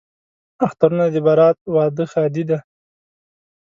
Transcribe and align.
اخترونه 0.65 1.05
دي 1.13 1.21
برات، 1.27 1.57
واده، 1.75 2.03
ښادي 2.11 2.43
ده 2.49 2.59